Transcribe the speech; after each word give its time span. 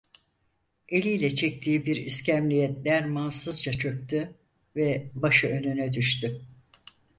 Eliyle 0.89 1.35
çektiği 1.35 1.85
bir 1.85 1.95
iskemleye 1.95 2.85
dermansızca 2.85 3.73
çöktü 3.73 4.33
ve 4.75 5.11
başı 5.13 5.47
önüne 5.47 5.93
düştü. 5.93 6.41